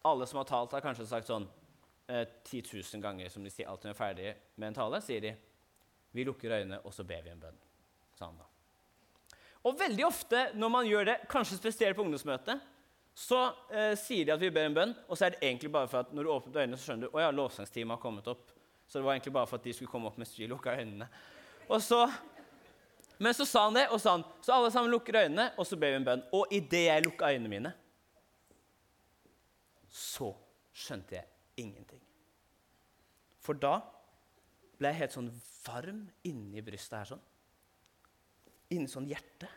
alle 0.06 0.26
som 0.28 0.40
har 0.40 0.48
talt, 0.48 0.76
har 0.76 0.84
kanskje 0.84 1.08
sagt 1.08 1.28
sånn 1.28 1.48
eh, 2.08 2.24
10 2.46 2.62
000 2.70 3.04
ganger 3.04 3.32
som 3.32 3.44
de 3.44 3.52
sier 3.52 3.68
alltid 3.68 3.90
når 3.90 3.92
de 3.92 3.96
er 3.96 4.02
ferdig 4.04 4.30
med 4.56 4.70
en 4.70 4.78
tale, 4.78 5.02
sier 5.04 5.24
de 5.24 5.34
vi 6.16 6.26
lukker 6.26 6.56
øynene, 6.56 6.80
og 6.84 6.94
så 6.94 7.06
ber 7.06 7.22
vi 7.26 7.34
en 7.34 7.42
bønn. 7.42 7.60
sa 8.18 8.26
han 8.26 8.40
da. 8.40 8.49
Og 9.66 9.76
veldig 9.76 10.04
ofte 10.06 10.46
når 10.56 10.72
man 10.72 10.88
gjør 10.88 11.08
det, 11.10 11.16
kanskje 11.28 11.58
spesielt 11.58 11.96
på 11.96 12.04
ungdomsmøtet, 12.04 12.62
så 13.20 13.40
eh, 13.74 13.92
sier 13.98 14.24
de 14.24 14.32
at 14.32 14.40
vi 14.40 14.52
ber 14.54 14.70
en 14.70 14.76
bønn, 14.76 14.94
og 15.08 15.18
så 15.18 15.26
er 15.26 15.34
det 15.34 15.42
egentlig 15.44 15.68
bare 15.74 15.90
for 15.90 16.04
at 16.04 16.12
når 16.16 16.24
du 16.24 16.32
åpner 16.32 16.62
øynene, 16.62 16.78
så 16.78 16.88
skjønner 16.88 17.10
du 17.10 17.18
å 17.18 17.20
ja, 17.20 17.30
lovsangsteamet 17.34 17.96
har 17.96 18.02
kommet 18.02 18.30
opp. 18.32 18.54
Så 18.88 18.98
det 18.98 19.04
var 19.04 19.16
egentlig 19.16 19.34
bare 19.36 19.50
for 19.50 19.60
at 19.60 19.66
de 19.66 19.74
skulle 19.76 19.92
komme 19.92 20.08
opp 20.08 20.16
mens 20.18 20.32
vi 20.38 20.48
lukka 20.48 20.72
øynene. 20.78 21.08
Og 21.68 21.82
så, 21.84 22.00
men 23.20 23.36
så 23.36 23.44
sa 23.46 23.66
han 23.66 23.76
det, 23.76 23.84
og 23.92 24.00
sa 24.02 24.16
han, 24.16 24.24
så 24.40 24.56
alle 24.56 24.72
sammen 24.72 24.94
lukker 24.94 25.20
øynene, 25.20 25.50
og 25.60 25.68
så 25.68 25.78
ber 25.78 25.92
vi 25.92 26.00
en 26.00 26.08
bønn. 26.08 26.24
Og 26.38 26.54
idet 26.56 26.84
jeg 26.86 27.04
lukka 27.04 27.30
øynene 27.34 27.52
mine, 27.52 27.74
så 29.90 30.32
skjønte 30.72 31.18
jeg 31.18 31.28
ingenting. 31.60 32.00
For 33.44 33.58
da 33.58 33.80
ble 34.78 34.94
jeg 34.94 35.02
helt 35.02 35.18
sånn 35.18 35.32
varm 35.66 36.06
inni 36.24 36.62
brystet 36.64 37.02
her 37.02 37.12
sånn 37.12 37.26
inni 38.74 38.90
sånn 38.90 39.08
hjerte. 39.10 39.48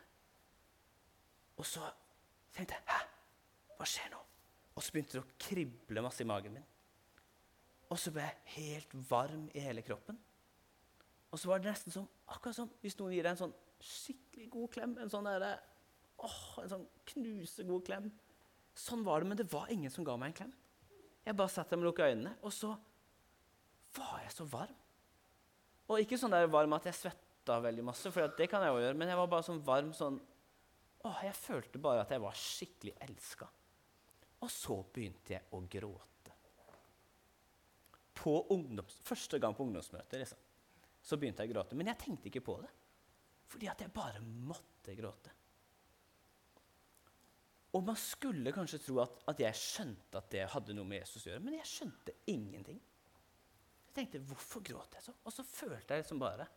Og 1.60 1.67
så 1.67 1.86
tenkte 2.55 2.77
jeg 2.77 2.88
Hæ? 2.89 3.00
Hva 3.77 3.88
skjer 3.89 4.13
nå? 4.13 4.22
Og 4.74 4.82
så 4.82 4.93
begynte 4.93 5.17
det 5.17 5.24
å 5.24 5.36
krible 5.41 6.03
masse 6.05 6.24
i 6.24 6.27
magen 6.27 6.55
min. 6.55 6.70
Og 7.93 8.00
så 8.01 8.13
ble 8.13 8.25
jeg 8.25 8.53
helt 8.55 8.96
varm 9.10 9.46
i 9.53 9.62
hele 9.62 9.84
kroppen. 9.86 10.17
Og 11.34 11.41
så 11.41 11.50
var 11.50 11.62
det 11.62 11.70
nesten 11.70 11.93
som 11.93 12.08
akkurat 12.29 12.58
som 12.58 12.72
hvis 12.82 12.98
noen 13.00 13.13
gir 13.13 13.25
deg 13.25 13.36
en 13.36 13.41
sånn 13.46 13.55
skikkelig 13.84 14.48
god 14.53 14.74
klem. 14.74 14.96
En 15.01 15.12
sånn 15.13 15.29
derre 15.29 15.53
åh, 16.24 16.39
en 16.63 16.72
sånn 16.72 16.88
knusegod 17.13 17.86
klem. 17.88 18.10
Sånn 18.77 19.03
var 19.05 19.22
det, 19.22 19.29
men 19.29 19.39
det 19.39 19.50
var 19.51 19.70
ingen 19.74 19.93
som 19.93 20.05
ga 20.08 20.15
meg 20.17 20.32
en 20.32 20.39
klem. 20.41 20.53
Jeg 21.24 21.38
bare 21.39 21.53
satt 21.53 21.70
der 21.70 21.79
med 21.79 21.88
lukka 21.88 22.10
øynene, 22.10 22.34
og 22.43 22.51
så 22.51 22.74
var 23.96 24.17
jeg 24.24 24.34
så 24.34 24.48
varm. 24.50 24.79
Og 25.88 26.01
ikke 26.01 26.17
sånn 26.20 26.34
der 26.34 26.50
varm 26.51 26.74
at 26.75 26.88
jeg 26.89 26.98
svetta 26.98 27.23
veldig 27.48 27.84
masse, 27.86 28.12
for 28.12 28.36
det 28.38 28.48
kan 28.52 28.64
jeg 28.64 28.74
jo 28.74 28.80
gjøre, 28.84 28.98
men 29.00 29.12
jeg 29.12 29.20
var 29.20 29.30
bare 29.32 29.46
sånn 29.48 29.66
varm 29.66 29.92
sånn 29.98 30.22
Åh, 31.04 31.18
Jeg 31.26 31.36
følte 31.36 31.82
bare 31.84 32.06
at 32.06 32.12
jeg 32.16 32.22
var 32.24 32.38
skikkelig 32.40 32.94
elska. 33.04 33.48
Og 34.40 34.52
så 34.52 34.78
begynte 34.96 35.34
jeg 35.34 35.50
å 35.52 35.60
gråte. 35.68 36.32
På 38.16 38.38
ungdoms, 38.56 39.02
første 39.04 39.40
gang 39.44 39.56
på 39.56 39.66
ungdomsmøtet 39.68 40.22
liksom, 40.22 40.40
så 41.04 41.20
begynte 41.20 41.44
jeg 41.44 41.52
å 41.52 41.56
gråte. 41.58 41.76
Men 41.76 41.92
jeg 41.92 42.00
tenkte 42.06 42.32
ikke 42.32 42.46
på 42.48 42.56
det, 42.64 42.72
fordi 43.52 43.68
at 43.68 43.84
jeg 43.84 43.92
bare 43.92 44.24
måtte 44.24 44.96
gråte. 44.96 45.36
Og 47.74 47.84
man 47.84 47.98
skulle 47.98 48.54
kanskje 48.54 48.80
tro 48.86 49.00
at, 49.04 49.20
at 49.32 49.40
jeg 49.42 49.60
skjønte 49.60 50.20
at 50.20 50.32
det 50.32 50.48
hadde 50.54 50.76
noe 50.78 50.88
med 50.88 51.02
Jesus 51.02 51.26
å 51.26 51.32
gjøre, 51.32 51.44
men 51.44 51.58
jeg 51.58 51.70
skjønte 51.72 52.16
ingenting. 52.32 52.80
Jeg 53.90 53.96
tenkte, 53.98 54.22
hvorfor 54.30 54.64
gråter 54.66 55.00
jeg 55.00 55.08
så? 55.10 55.16
Og 55.26 55.34
så 55.34 55.46
følte 55.46 55.98
jeg 55.98 56.06
liksom 56.06 56.22
bare 56.22 56.48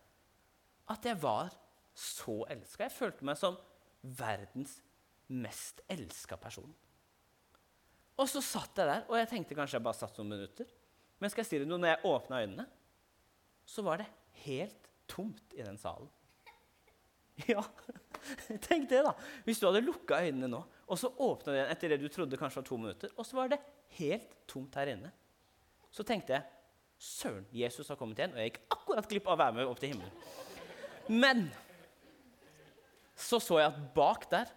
at 0.92 1.06
jeg 1.08 1.18
var 1.22 1.54
så 1.96 2.42
elska. 2.52 2.86
Jeg 2.86 2.94
følte 2.94 3.26
meg 3.26 3.38
som 3.40 3.56
verdens 4.16 4.78
mest 5.32 5.80
elska 5.90 6.38
person. 6.38 6.70
Og 8.16 8.28
så 8.30 8.40
satt 8.44 8.78
jeg 8.78 8.88
der, 8.88 9.04
og 9.10 9.18
jeg 9.18 9.28
tenkte 9.28 9.56
kanskje 9.58 9.78
jeg 9.78 9.84
bare 9.84 9.98
satt 9.98 10.18
noen 10.20 10.32
minutter. 10.36 10.68
Men 11.20 11.32
skal 11.32 11.42
jeg 11.42 11.50
si 11.50 11.60
det 11.60 11.68
noe, 11.68 11.80
når 11.80 11.94
jeg 11.94 12.12
åpna 12.12 12.42
øynene, 12.44 12.66
så 13.66 13.82
var 13.84 14.00
det 14.00 14.06
helt 14.44 14.88
tomt 15.10 15.56
i 15.56 15.64
den 15.64 15.80
salen. 15.80 16.08
Ja, 17.52 17.60
tenk 18.64 18.86
det, 18.88 19.02
da. 19.04 19.10
Hvis 19.44 19.58
du 19.60 19.66
hadde 19.68 19.82
lukka 19.84 20.22
øynene 20.24 20.48
nå, 20.48 20.62
og 20.88 20.96
så 20.96 21.10
åpna 21.10 21.52
du 21.52 21.56
igjen 21.58 21.72
etter 21.74 21.92
det 21.92 21.98
du 22.00 22.06
trodde 22.08 22.38
kanskje 22.40 22.62
var 22.62 22.66
to 22.70 22.78
minutter, 22.80 23.10
og 23.12 23.28
så 23.28 23.36
var 23.36 23.50
det 23.52 23.58
helt 23.98 24.32
tomt 24.48 24.78
her 24.80 24.88
inne. 24.94 25.10
Så 25.92 26.06
tenkte 26.06 26.32
jeg 26.32 26.46
søren, 26.96 27.44
Jesus 27.52 27.92
har 27.92 27.98
kommet 28.00 28.22
igjen, 28.22 28.32
og 28.32 28.40
jeg 28.40 28.54
gikk 28.54 28.62
akkurat 28.72 29.10
glipp 29.10 29.28
av 29.28 29.36
å 29.36 29.42
være 29.42 29.56
med 29.58 29.68
opp 29.68 29.82
til 29.82 29.92
himmelen. 29.92 30.24
Men 31.08 31.48
så 33.16 33.40
så 33.40 33.60
jeg 33.60 33.72
at 33.72 33.80
bak 33.96 34.26
der 34.30 34.50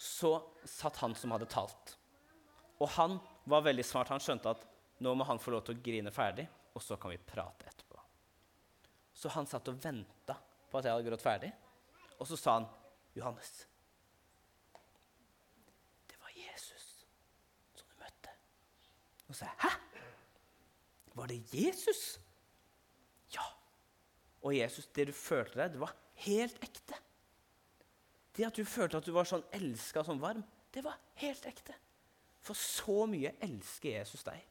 så 0.00 0.36
satt 0.68 0.96
han 1.02 1.14
som 1.18 1.34
hadde 1.34 1.48
talt. 1.50 1.96
Og 2.80 2.88
han 2.96 3.18
var 3.48 3.64
veldig 3.66 3.84
smart. 3.86 4.10
Han 4.12 4.22
skjønte 4.22 4.54
at 4.54 4.64
nå 5.04 5.12
må 5.16 5.26
han 5.28 5.40
få 5.42 5.52
lov 5.54 5.64
til 5.66 5.76
å 5.76 5.84
grine 5.84 6.12
ferdig, 6.14 6.46
og 6.74 6.82
så 6.82 6.96
kan 7.00 7.12
vi 7.12 7.20
prate 7.20 7.68
etterpå. 7.68 8.00
Så 9.14 9.30
han 9.34 9.48
satt 9.48 9.68
og 9.70 9.78
venta 9.82 10.36
på 10.70 10.78
at 10.78 10.86
jeg 10.86 10.94
hadde 10.94 11.06
grått 11.08 11.24
ferdig, 11.24 11.52
og 12.18 12.26
så 12.28 12.38
sa 12.38 12.58
han, 12.58 12.66
'Johannes, 13.14 13.66
det 16.10 16.18
var 16.20 16.30
Jesus 16.34 17.06
som 17.74 17.88
du 17.88 17.94
møtte.' 18.02 18.34
Og 19.28 19.34
så 19.34 19.38
sa 19.38 19.44
jeg, 19.46 19.56
'Hæ? 19.60 19.70
Var 21.14 21.26
det 21.26 21.54
Jesus?' 21.54 22.23
Og 24.44 24.52
Jesus, 24.56 24.86
det 24.92 25.08
du 25.08 25.14
følte 25.16 25.58
deg, 25.58 25.72
det 25.74 25.80
var 25.80 25.94
helt 26.26 26.58
ekte. 26.64 26.98
Det 28.34 28.46
at 28.48 28.58
du 28.58 28.66
følte 28.66 29.00
at 29.00 29.06
du 29.06 29.14
var 29.14 29.28
sånn 29.28 29.44
elska 29.56 30.02
og 30.02 30.08
sånn 30.10 30.22
varm, 30.22 30.42
det 30.74 30.82
var 30.84 30.98
helt 31.22 31.46
ekte. 31.48 31.76
For 32.44 32.58
så 32.58 33.06
mye 33.08 33.32
elsker 33.44 33.94
Jesus 33.94 34.26
deg. 34.26 34.42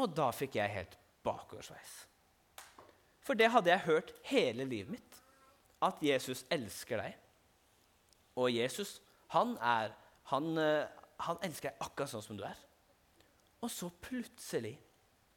Og 0.00 0.12
da 0.16 0.30
fikk 0.32 0.56
jeg 0.56 0.72
helt 0.72 0.96
bakoversveis. 1.26 1.94
For 3.26 3.36
det 3.36 3.50
hadde 3.52 3.72
jeg 3.72 3.86
hørt 3.88 4.12
hele 4.30 4.64
livet 4.68 4.96
mitt. 4.96 5.22
At 5.84 6.00
Jesus 6.00 6.44
elsker 6.52 7.02
deg. 7.02 7.16
Og 8.38 8.48
Jesus, 8.54 9.00
han 9.34 9.56
er 9.60 9.94
Han, 10.26 10.58
eh, 10.58 10.88
han 11.22 11.38
elsker 11.46 11.70
deg 11.70 11.82
akkurat 11.86 12.10
sånn 12.10 12.22
som 12.24 12.34
du 12.34 12.40
er. 12.42 12.58
Og 13.62 13.70
så 13.70 13.86
plutselig 14.02 14.72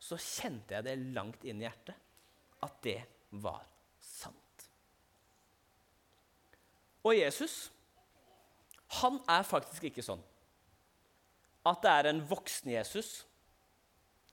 så 0.02 0.18
kjente 0.18 0.74
jeg 0.74 0.88
det 0.88 0.96
langt 1.14 1.44
inn 1.46 1.62
i 1.62 1.68
hjertet 1.68 2.09
at 2.64 2.80
det 2.84 3.00
var 3.32 3.64
sant. 4.02 4.66
Og 7.04 7.16
Jesus, 7.18 7.72
han 9.00 9.20
er 9.30 9.48
faktisk 9.48 9.90
ikke 9.90 10.04
sånn 10.04 10.22
at 11.70 11.82
det 11.84 11.92
er 11.92 12.10
en 12.10 12.22
voksen 12.26 12.72
Jesus 12.72 13.10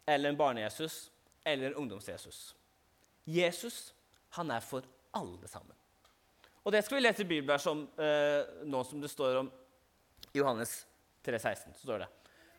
eller 0.07 0.31
en 0.31 0.39
barne-Jesus 0.39 1.09
eller 1.47 1.71
en 1.71 1.81
ungdoms-Jesus. 1.83 2.55
Jesus, 3.27 3.95
han 4.39 4.51
er 4.55 4.63
for 4.63 4.87
alle 5.15 5.49
sammen. 5.51 5.75
Og 6.65 6.73
det 6.75 6.83
skal 6.85 6.99
vi 6.99 7.05
lese 7.05 7.23
i 7.23 7.29
Bibelen 7.31 7.63
som, 7.63 7.85
eh, 7.99 8.43
nå 8.67 8.83
som 8.85 9.01
det 9.01 9.11
står 9.11 9.41
om 9.43 9.51
Johannes 10.35 10.87
3,16. 11.23 11.75
så 11.75 11.81
står 11.83 11.99
det. 11.99 12.09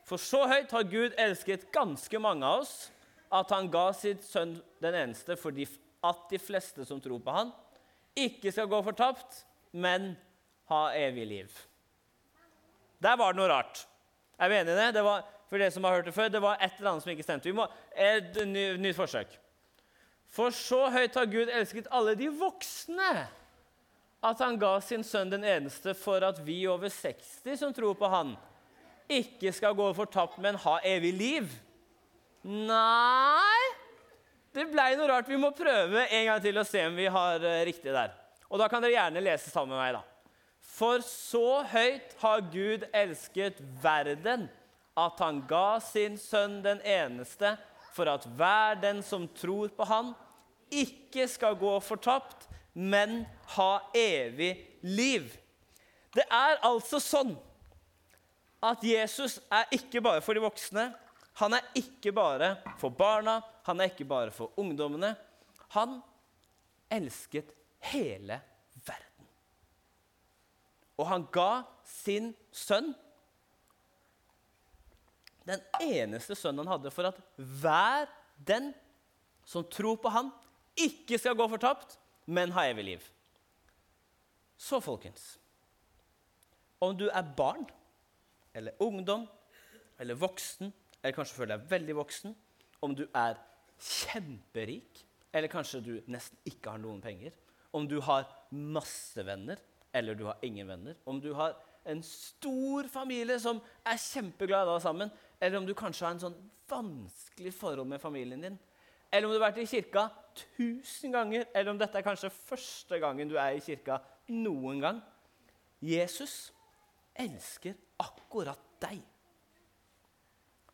For 0.04 0.16
så 0.16 0.46
høyt 0.48 0.70
har 0.72 0.82
Gud 0.88 1.16
elsket 1.18 1.70
ganske 1.72 2.18
mange 2.18 2.46
av 2.46 2.62
oss, 2.62 2.90
at 3.32 3.50
han 3.52 3.70
ga 3.72 3.88
sitt 3.96 4.24
sønn 4.24 4.56
den 4.82 4.96
eneste, 4.96 5.36
for 5.36 5.52
at 5.52 6.28
de 6.30 6.40
fleste 6.40 6.84
som 6.88 7.00
tror 7.02 7.20
på 7.22 7.34
han, 7.34 7.50
ikke 8.18 8.52
skal 8.52 8.70
gå 8.70 8.80
fortapt, 8.86 9.42
men 9.72 10.14
ha 10.72 10.82
evig 10.96 11.26
liv. 11.28 11.58
Der 12.98 13.18
var 13.18 13.32
det 13.32 13.40
noe 13.40 13.50
rart. 13.50 13.84
Er 14.38 14.50
vi 14.50 14.58
enige 14.58 14.74
i 14.74 14.78
det? 14.78 14.94
det 14.98 15.04
var, 15.06 15.26
for 15.48 15.60
dere 15.60 15.74
som 15.74 15.84
har 15.86 15.98
hørt 15.98 16.08
det 16.08 16.14
før, 16.14 16.30
det 16.32 16.42
var 16.42 16.58
et 16.60 16.78
eller 16.78 16.92
annet 16.92 17.04
som 17.04 17.12
ikke 17.12 17.26
stemte. 17.26 17.50
Vi 17.50 17.56
må, 17.56 17.66
et 17.94 18.40
ny, 18.46 18.64
nytt 18.80 18.98
forsøk. 18.98 19.36
For 20.28 20.52
så 20.54 20.88
høyt 20.92 21.16
har 21.16 21.30
Gud 21.30 21.48
elsket 21.48 21.88
alle 21.94 22.14
de 22.18 22.28
voksne 22.32 23.12
at 24.24 24.40
han 24.42 24.58
ga 24.58 24.74
sin 24.82 25.04
sønn 25.06 25.30
den 25.30 25.46
eneste 25.46 25.94
for 25.96 26.24
at 26.26 26.40
vi 26.44 26.60
over 26.68 26.90
60 26.90 27.58
som 27.60 27.74
tror 27.74 27.94
på 27.98 28.10
han, 28.10 28.34
ikke 29.08 29.52
skal 29.56 29.76
gå 29.78 29.86
fortapt, 29.96 30.40
men 30.42 30.58
ha 30.66 30.78
evig 30.84 31.12
liv. 31.16 31.52
Nei 32.48 33.64
Det 34.56 34.64
blei 34.72 34.94
noe 34.96 35.08
rart. 35.10 35.28
Vi 35.28 35.36
må 35.36 35.50
prøve 35.52 36.06
en 36.06 36.28
gang 36.30 36.40
til 36.42 36.56
å 36.56 36.64
se 36.66 36.80
om 36.88 36.94
vi 36.96 37.06
har 37.12 37.42
uh, 37.44 37.64
riktig 37.68 37.92
der. 37.92 38.14
Og 38.48 38.56
da 38.60 38.68
kan 38.72 38.80
dere 38.80 38.94
gjerne 38.94 39.22
lese 39.22 39.52
sammen 39.52 39.76
med 39.76 39.82
meg. 39.82 39.98
da. 39.98 40.38
For 40.64 41.02
så 41.04 41.60
høyt 41.68 42.14
har 42.22 42.46
Gud 42.48 42.86
elsket 42.96 43.60
verden, 43.82 44.46
at 44.98 45.20
han 45.20 45.42
ga 45.50 45.78
sin 45.84 46.16
sønn 46.18 46.58
den 46.64 46.80
eneste, 46.80 47.52
for 47.94 48.08
at 48.10 48.24
hver 48.38 48.78
den 48.80 49.02
som 49.04 49.26
tror 49.36 49.70
på 49.76 49.86
han, 49.86 50.14
ikke 50.72 51.28
skal 51.30 51.56
gå 51.58 51.74
fortapt, 51.84 52.48
men 52.72 53.26
ha 53.56 53.72
evig 53.96 54.54
liv. 54.82 55.28
Det 56.14 56.24
er 56.24 56.58
altså 56.66 57.00
sånn 57.02 57.36
at 58.64 58.82
Jesus 58.82 59.38
er 59.52 59.68
ikke 59.76 60.02
bare 60.02 60.24
for 60.24 60.34
de 60.34 60.42
voksne. 60.42 60.88
Han 61.38 61.54
er 61.54 61.66
ikke 61.78 62.12
bare 62.14 62.56
for 62.80 62.94
barna, 62.94 63.38
han 63.66 63.80
er 63.80 63.92
ikke 63.92 64.06
bare 64.08 64.32
for 64.34 64.58
ungdommene. 64.58 65.12
Han 65.76 66.00
elsket 66.90 67.52
hele 67.92 68.40
verden. 68.74 69.04
og 70.98 71.06
han 71.06 71.28
ga 71.30 71.62
sin 71.86 72.32
sønn, 72.50 72.90
den 75.46 75.62
eneste 75.80 76.34
sønnen 76.36 76.66
han 76.66 76.74
hadde, 76.74 76.90
for 76.92 77.08
at 77.08 77.20
hver 77.36 78.10
den 78.36 78.72
som 79.48 79.64
tror 79.70 79.96
på 80.02 80.10
han, 80.12 80.32
ikke 80.78 81.18
skal 81.18 81.38
gå 81.38 81.46
fortapt, 81.54 81.96
men 82.26 82.52
ha 82.52 82.66
evig 82.68 82.84
liv. 82.84 83.06
Så, 84.58 84.80
folkens 84.82 85.38
Om 86.82 86.96
du 86.98 87.06
er 87.08 87.34
barn 87.38 87.64
eller 88.54 88.74
ungdom 88.82 89.24
eller 89.98 90.18
voksen, 90.18 90.72
eller 91.08 91.16
kanskje 91.16 91.38
føler 91.38 91.56
deg 91.56 91.70
veldig 91.70 91.94
voksen, 91.96 92.34
om 92.84 92.92
du 92.92 93.06
er 93.16 93.38
kjemperik, 93.80 95.06
eller 95.32 95.48
kanskje 95.48 95.80
du 95.80 95.94
nesten 96.12 96.36
ikke 96.48 96.74
har 96.74 96.82
noen 96.82 97.00
penger, 97.00 97.32
om 97.72 97.88
du 97.88 97.96
har 98.04 98.28
masse 98.52 99.24
venner, 99.24 99.56
eller 99.96 100.18
du 100.18 100.26
har 100.28 100.44
ingen 100.44 100.68
venner, 100.68 100.98
om 101.08 101.16
du 101.20 101.30
har 101.38 101.56
en 101.88 102.02
stor 102.04 102.90
familie 102.92 103.38
som 103.40 103.62
er 103.88 103.96
kjempeglad 104.02 104.68
i 104.68 104.74
deg 104.74 104.84
sammen, 104.84 105.12
eller 105.40 105.62
om 105.62 105.68
du 105.68 105.72
kanskje 105.78 106.04
har 106.04 106.16
en 106.18 106.24
sånn 106.26 106.38
vanskelig 106.68 107.54
forhold 107.56 107.88
med 107.88 108.04
familien 108.04 108.44
din, 108.44 108.60
eller 109.08 109.24
om 109.24 109.32
du 109.32 109.38
har 109.38 109.48
vært 109.48 109.64
i 109.64 109.68
kirka 109.70 110.10
tusen 110.36 111.14
ganger, 111.16 111.48
eller 111.54 111.72
om 111.72 111.80
dette 111.80 111.96
er 111.96 112.04
kanskje 112.04 112.34
første 112.36 113.00
gangen 113.00 113.32
du 113.32 113.38
er 113.40 113.56
i 113.56 113.64
kirka 113.64 114.02
noen 114.28 114.84
gang. 114.84 115.00
Jesus 115.80 116.50
elsker 117.16 117.78
akkurat 118.04 118.60
deg. 118.84 119.00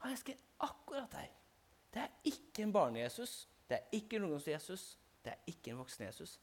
Han 0.04 0.12
elsker 0.12 0.36
akkurat 0.60 1.14
deg. 1.16 1.30
Det 1.94 2.02
er 2.02 2.10
ikke 2.28 2.66
en 2.66 2.72
barne-Jesus, 2.74 3.46
det 3.64 3.78
er 3.78 3.96
ikke 3.96 4.18
en 4.18 4.26
ungdoms-Jesus, 4.26 4.82
det 5.24 5.32
er 5.32 5.48
ikke 5.48 5.72
en 5.72 5.78
voksen-Jesus. 5.80 6.34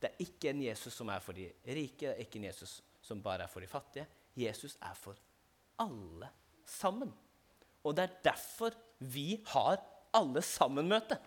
Det 0.00 0.08
er 0.08 0.22
ikke 0.24 0.48
en 0.54 0.62
Jesus 0.64 0.96
som 0.96 1.10
er 1.12 1.20
for 1.20 1.36
de 1.36 1.50
rike, 1.66 2.06
det 2.06 2.14
er 2.14 2.22
ikke 2.24 2.40
en 2.40 2.46
Jesus 2.48 2.78
som 3.04 3.20
bare 3.20 3.44
er 3.44 3.52
for 3.52 3.60
de 3.60 3.68
fattige. 3.68 4.06
Jesus 4.40 4.78
er 4.80 4.96
for 4.96 5.20
alle 5.84 6.30
sammen. 6.64 7.12
Og 7.84 7.92
det 7.96 8.06
er 8.06 8.16
derfor 8.24 8.72
vi 8.98 9.42
har 9.52 9.82
alle 10.16 10.40
sammen-møte. 10.42 11.18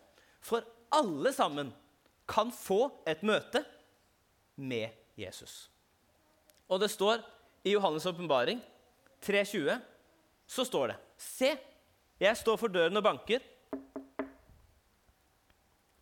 For 0.42 0.66
alle 0.98 1.34
sammen 1.34 1.70
kan 2.28 2.50
få 2.52 3.04
et 3.08 3.22
møte 3.22 3.62
med 4.56 4.98
Jesus. 5.18 5.70
Og 6.68 6.82
det 6.82 6.90
står 6.90 7.22
i 7.64 7.76
Johannes' 7.76 8.10
åpenbaring 8.10 8.64
3,20 9.22 9.78
så 10.48 10.66
står 10.66 10.88
det 10.88 10.98
Se, 11.18 11.52
jeg 12.22 12.38
står 12.38 12.60
for 12.62 12.74
døren 12.74 12.98
og 13.00 13.06
banker. 13.06 13.44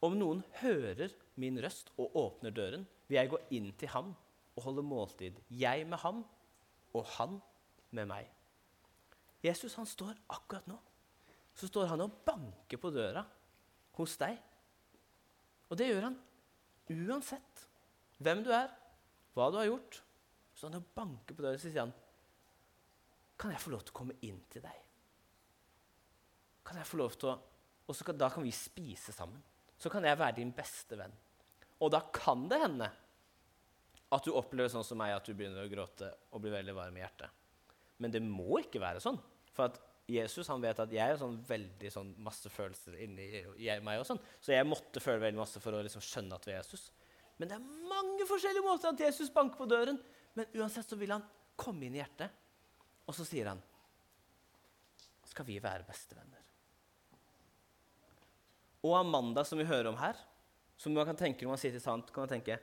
Om 0.05 0.17
noen 0.19 0.43
hører 0.61 1.13
min 1.41 1.59
røst 1.63 1.91
og 1.97 2.15
åpner 2.19 2.53
døren, 2.55 2.85
vil 3.07 3.19
jeg 3.19 3.31
gå 3.31 3.39
inn 3.57 3.71
til 3.79 3.91
ham 3.95 4.13
og 4.55 4.67
holde 4.67 4.83
måltid, 4.85 5.39
jeg 5.49 5.87
med 5.87 5.99
ham 6.03 6.23
og 6.95 7.07
han 7.17 7.39
med 7.95 8.09
meg. 8.11 8.27
Jesus 9.43 9.75
han 9.77 9.87
står 9.89 10.15
akkurat 10.31 10.67
nå 10.69 10.77
så 11.55 11.69
står 11.69 11.87
han 11.93 12.03
og 12.03 12.15
banker 12.27 12.79
på 12.79 12.91
døra 12.91 13.23
hos 13.95 14.17
deg. 14.19 14.35
Og 15.71 15.79
det 15.79 15.87
gjør 15.89 16.09
han 16.09 16.17
uansett 16.91 17.63
hvem 18.23 18.43
du 18.45 18.51
er, 18.53 18.67
hva 19.35 19.47
du 19.51 19.59
har 19.61 19.69
gjort. 19.69 20.01
Så 20.55 20.67
han 20.67 20.79
og 20.79 20.89
banker 20.95 21.35
på 21.35 21.45
døra 21.45 21.55
og 21.55 21.63
sier 21.63 21.85
han, 21.85 21.95
kan 23.39 23.51
jeg 23.51 23.63
få 23.63 23.71
lov 23.73 23.83
til 23.83 23.95
å 23.95 23.99
komme 24.01 24.17
inn 24.23 24.39
til 24.51 24.63
deg? 24.63 24.84
Kan 26.65 26.79
jeg 26.81 26.89
få 26.89 26.99
lov 27.01 27.17
til 27.19 27.31
å, 27.33 27.35
Og 27.85 27.97
kan, 28.01 28.17
da 28.17 28.31
kan 28.33 28.41
vi 28.41 28.51
spise 28.55 29.13
sammen. 29.13 29.41
Så 29.77 29.91
kan 29.93 30.03
jeg 30.07 30.17
være 30.17 30.39
din 30.39 30.51
beste 30.55 30.97
venn. 30.97 31.13
Og 31.83 31.91
da 31.93 31.99
kan 32.09 32.47
det 32.49 32.57
hende 32.63 32.87
at 34.15 34.25
du 34.25 34.31
opplever 34.33 34.71
sånn 34.71 34.85
som 34.87 34.97
meg, 34.97 35.13
at 35.13 35.27
du 35.27 35.35
begynner 35.35 35.65
å 35.65 35.69
gråte 35.69 36.09
og 36.31 36.41
blir 36.41 36.55
veldig 36.55 36.73
varm 36.73 36.97
i 36.97 37.03
hjertet. 37.03 37.29
Men 38.01 38.13
det 38.13 38.23
må 38.25 38.57
ikke 38.63 38.81
være 38.81 39.03
sånn. 39.03 39.19
For 39.53 39.69
at 39.69 39.77
Jesus 40.09 40.49
han 40.51 40.61
vet 40.61 40.79
at 40.81 40.91
jeg 40.93 41.13
er 41.13 41.17
sånn 41.17 41.37
veldig 41.47 41.91
sånn 41.93 42.11
masse 42.25 42.49
følelser 42.53 42.97
inni 43.01 43.27
meg. 43.85 43.99
og 43.99 44.05
sånn. 44.05 44.21
Så 44.41 44.53
jeg 44.53 44.67
måtte 44.67 45.01
føle 45.03 45.23
veldig 45.23 45.41
masse 45.41 45.61
for 45.61 45.73
å 45.73 45.81
liksom 45.85 46.03
skjønne 46.05 46.37
at 46.37 46.45
vi 46.45 46.53
er 46.53 46.61
Jesus. 46.61 46.89
Men 47.37 47.49
det 47.51 47.57
er 47.57 47.89
mange 47.89 48.27
forskjellige 48.29 48.65
måter 48.65 48.91
at 48.91 49.01
Jesus 49.01 49.33
banker 49.33 49.59
på 49.59 49.69
døren. 49.69 49.97
Men 50.37 50.51
uansett 50.59 50.89
så 50.89 50.97
vil 50.99 51.13
han 51.15 51.25
komme 51.57 51.87
inn 51.87 51.95
i 51.95 52.01
hjertet, 52.01 52.31
og 53.07 53.15
så 53.15 53.25
sier 53.27 53.47
han 53.53 53.61
Skal 55.25 55.47
vi 55.47 55.57
være 55.63 55.87
bestevenner? 55.87 56.34
Og 58.85 58.93
Amanda, 58.99 59.43
som 59.43 59.59
vi 59.59 59.65
hører 59.65 59.89
om 59.89 59.97
her, 59.97 60.19
som 60.77 60.93
man 60.93 61.07
kan 61.09 61.17
tenke 61.17 61.45
når 61.45 61.55
man 61.55 61.61
sitter 61.61 61.81
sant, 61.81 62.11
kan 62.13 62.25
man 62.25 62.35
tenke 62.35 62.59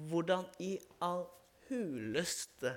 Hvordan 0.00 0.46
i 0.64 0.78
all 1.04 1.26
huleste 1.68 2.70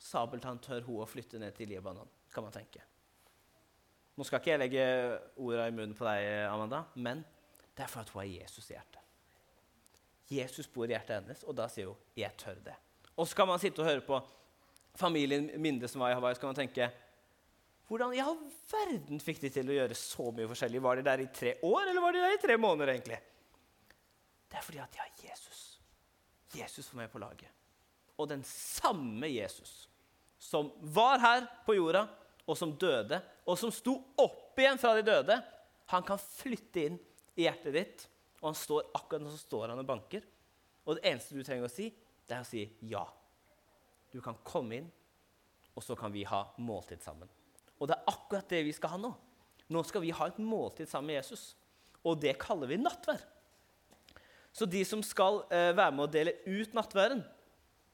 sabeltann 0.00 0.62
tør 0.64 0.86
hun 0.86 1.02
å 1.02 1.08
flytte 1.08 1.40
ned 1.42 1.56
til 1.58 1.68
Libanon? 1.68 2.08
kan 2.32 2.44
man 2.44 2.52
tenke. 2.52 2.82
Nå 4.16 4.26
skal 4.26 4.42
ikke 4.42 4.52
jeg 4.52 4.60
legge 4.62 4.86
orda 5.40 5.68
i 5.68 5.74
munnen 5.74 5.96
på 5.96 6.06
deg, 6.06 6.26
Amanda, 6.50 6.82
men 6.98 7.22
det 7.74 7.84
er 7.84 7.90
for 7.90 8.02
at 8.02 8.10
hun 8.12 8.20
har 8.22 8.30
Jesus 8.30 8.70
i 8.70 8.74
hjertet. 8.74 9.04
Jesus 10.28 10.68
bor 10.68 10.88
i 10.88 10.92
hjertet 10.92 11.20
hennes, 11.20 11.44
og 11.46 11.56
da 11.56 11.68
sier 11.72 11.88
hun 11.88 11.96
'jeg 12.16 12.36
tør 12.36 12.58
det'. 12.64 12.76
Og 13.16 13.26
så 13.26 13.36
kan 13.36 13.48
man 13.48 13.58
sitte 13.58 13.80
og 13.80 13.86
høre 13.88 14.00
på 14.00 14.20
familien 14.94 15.50
Minde 15.60 15.88
som 15.88 16.00
var 16.00 16.10
i 16.10 16.14
Hawaii, 16.14 16.34
så 16.34 16.40
kan 16.40 16.48
man 16.48 16.56
tenke 16.56 16.90
hvordan 17.88 18.12
i 18.12 18.20
all 18.20 18.38
verden 18.68 19.20
fikk 19.22 19.40
de 19.42 19.50
til 19.52 19.70
å 19.70 19.76
gjøre 19.78 19.96
så 19.96 20.28
mye 20.36 20.48
forskjellig? 20.50 20.80
Var 20.84 20.98
de 20.98 21.04
der 21.06 21.22
i 21.24 21.28
tre 21.32 21.54
år, 21.64 21.86
eller 21.86 22.04
var 22.04 22.16
de 22.16 22.24
der 22.24 22.34
i 22.36 22.40
tre 22.42 22.56
måneder? 22.60 22.92
egentlig? 22.92 23.20
Det 24.48 24.58
er 24.58 24.64
fordi 24.64 24.80
at 24.82 24.92
de 24.92 25.00
har 25.00 25.22
Jesus. 25.24 25.62
Jesus 26.54 26.90
var 26.92 27.02
med 27.02 27.12
på 27.12 27.20
laget. 27.22 27.52
Og 28.18 28.28
den 28.28 28.42
samme 28.44 29.28
Jesus 29.30 29.88
som 30.38 30.70
var 30.80 31.18
her 31.18 31.46
på 31.66 31.74
jorda, 31.76 32.06
og 32.48 32.56
som 32.56 32.72
døde, 32.80 33.18
og 33.44 33.58
som 33.60 33.72
sto 33.74 33.96
opp 34.16 34.60
igjen 34.60 34.78
fra 34.80 34.94
de 34.96 35.04
døde, 35.04 35.36
han 35.92 36.04
kan 36.06 36.20
flytte 36.20 36.84
inn 36.86 37.00
i 37.36 37.44
hjertet 37.44 37.74
ditt, 37.74 38.04
og 38.40 38.50
han 38.50 38.58
står 38.58 38.92
akkurat 38.96 39.24
nå 39.24 39.32
så 39.32 39.40
står 39.42 39.72
han 39.72 39.82
og 39.82 39.88
banker. 39.88 40.22
Og 40.86 40.96
det 40.96 41.08
eneste 41.10 41.36
du 41.36 41.42
trenger 41.44 41.68
å 41.68 41.72
si, 41.72 41.90
det 42.28 42.36
er 42.36 42.44
å 42.44 42.48
si 42.48 42.64
ja. 42.88 43.02
Du 44.12 44.20
kan 44.24 44.38
komme 44.46 44.78
inn, 44.78 44.88
og 45.74 45.84
så 45.84 45.96
kan 45.98 46.14
vi 46.14 46.24
ha 46.28 46.46
måltid 46.64 47.02
sammen. 47.04 47.28
Og 47.78 47.88
det 47.88 47.96
er 47.96 48.12
akkurat 48.12 48.50
det 48.50 48.62
vi 48.66 48.74
skal 48.74 48.96
ha 48.96 49.00
nå. 49.00 49.12
Nå 49.68 49.82
skal 49.86 50.02
vi 50.02 50.14
ha 50.14 50.28
et 50.28 50.38
måltid 50.40 50.88
sammen 50.90 51.12
med 51.12 51.20
Jesus. 51.20 51.52
Og 52.04 52.18
det 52.20 52.38
kaller 52.40 52.70
vi 52.70 52.80
nattvær. 52.80 53.20
Så 54.54 54.66
de 54.66 54.80
som 54.86 55.02
skal 55.04 55.42
eh, 55.54 55.70
være 55.76 55.92
med 55.94 56.06
å 56.06 56.10
dele 56.10 56.38
ut 56.48 56.72
nattværen, 56.74 57.20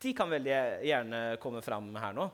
de 0.01 0.13
kan 0.17 0.31
veldig 0.31 0.55
gjerne 0.87 1.21
komme 1.43 1.61
fram 1.65 1.91
her 1.99 2.15
nå. 2.17 2.29